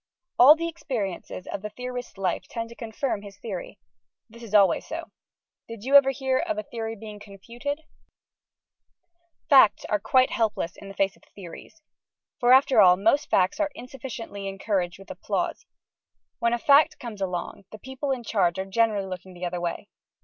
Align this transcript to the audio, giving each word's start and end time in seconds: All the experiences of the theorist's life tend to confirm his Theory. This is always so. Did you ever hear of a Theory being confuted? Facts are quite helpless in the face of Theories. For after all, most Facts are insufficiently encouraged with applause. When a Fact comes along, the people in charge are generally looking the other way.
All 0.39 0.55
the 0.55 0.67
experiences 0.67 1.45
of 1.45 1.61
the 1.61 1.69
theorist's 1.69 2.17
life 2.17 2.47
tend 2.49 2.69
to 2.69 2.75
confirm 2.75 3.21
his 3.21 3.37
Theory. 3.37 3.77
This 4.31 4.41
is 4.41 4.55
always 4.55 4.83
so. 4.83 5.11
Did 5.67 5.83
you 5.83 5.93
ever 5.93 6.09
hear 6.09 6.39
of 6.39 6.57
a 6.57 6.63
Theory 6.63 6.95
being 6.95 7.19
confuted? 7.19 7.81
Facts 9.47 9.85
are 9.85 9.99
quite 9.99 10.31
helpless 10.31 10.75
in 10.75 10.87
the 10.87 10.95
face 10.95 11.15
of 11.15 11.21
Theories. 11.35 11.83
For 12.39 12.51
after 12.51 12.81
all, 12.81 12.97
most 12.97 13.29
Facts 13.29 13.59
are 13.59 13.69
insufficiently 13.75 14.47
encouraged 14.47 14.97
with 14.97 15.11
applause. 15.11 15.67
When 16.39 16.53
a 16.53 16.57
Fact 16.57 16.97
comes 16.97 17.21
along, 17.21 17.65
the 17.71 17.77
people 17.77 18.09
in 18.09 18.23
charge 18.23 18.57
are 18.57 18.65
generally 18.65 19.05
looking 19.05 19.35
the 19.35 19.45
other 19.45 19.61
way. 19.61 19.87